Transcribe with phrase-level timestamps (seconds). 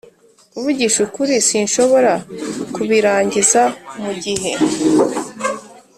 [0.51, 2.13] kuvugisha ukuri, sinshobora
[2.73, 3.61] kubirangiza
[4.01, 4.51] mugihe.